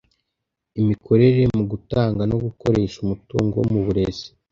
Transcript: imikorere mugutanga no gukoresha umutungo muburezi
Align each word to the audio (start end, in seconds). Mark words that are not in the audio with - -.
imikorere 0.81 1.41
mugutanga 1.55 2.21
no 2.31 2.37
gukoresha 2.45 2.97
umutungo 3.05 3.57
muburezi 3.71 4.27